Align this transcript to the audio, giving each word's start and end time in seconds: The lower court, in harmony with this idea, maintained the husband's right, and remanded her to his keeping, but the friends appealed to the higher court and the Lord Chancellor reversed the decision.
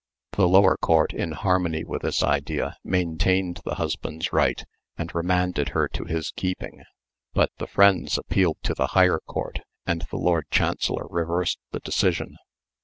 The 0.31 0.47
lower 0.47 0.77
court, 0.77 1.13
in 1.13 1.33
harmony 1.33 1.83
with 1.83 2.01
this 2.01 2.23
idea, 2.23 2.75
maintained 2.83 3.61
the 3.63 3.75
husband's 3.75 4.33
right, 4.33 4.65
and 4.97 5.13
remanded 5.13 5.69
her 5.69 5.87
to 5.89 6.05
his 6.05 6.31
keeping, 6.31 6.81
but 7.33 7.51
the 7.59 7.67
friends 7.67 8.17
appealed 8.17 8.57
to 8.63 8.73
the 8.73 8.87
higher 8.97 9.19
court 9.19 9.59
and 9.85 10.01
the 10.09 10.17
Lord 10.17 10.47
Chancellor 10.49 11.05
reversed 11.07 11.59
the 11.69 11.81
decision. 11.81 12.37